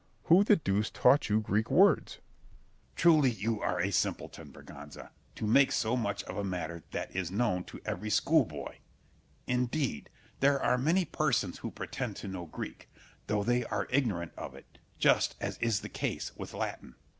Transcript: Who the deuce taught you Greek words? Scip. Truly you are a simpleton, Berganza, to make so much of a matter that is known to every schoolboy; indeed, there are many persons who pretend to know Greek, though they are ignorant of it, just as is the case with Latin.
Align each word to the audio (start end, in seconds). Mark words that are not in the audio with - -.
Who 0.23 0.43
the 0.43 0.55
deuce 0.55 0.89
taught 0.89 1.29
you 1.29 1.39
Greek 1.41 1.69
words? 1.69 2.13
Scip. 2.13 2.21
Truly 2.95 3.29
you 3.29 3.61
are 3.61 3.79
a 3.79 3.91
simpleton, 3.91 4.51
Berganza, 4.51 5.11
to 5.35 5.45
make 5.45 5.71
so 5.71 5.95
much 5.95 6.23
of 6.23 6.37
a 6.39 6.43
matter 6.43 6.81
that 6.89 7.15
is 7.15 7.29
known 7.29 7.65
to 7.65 7.79
every 7.85 8.09
schoolboy; 8.09 8.77
indeed, 9.45 10.09
there 10.39 10.59
are 10.59 10.79
many 10.79 11.05
persons 11.05 11.59
who 11.59 11.69
pretend 11.69 12.15
to 12.15 12.27
know 12.27 12.47
Greek, 12.47 12.89
though 13.27 13.43
they 13.43 13.63
are 13.65 13.85
ignorant 13.91 14.31
of 14.35 14.55
it, 14.55 14.79
just 14.97 15.35
as 15.39 15.59
is 15.59 15.81
the 15.81 15.87
case 15.87 16.35
with 16.35 16.55
Latin. 16.55 16.95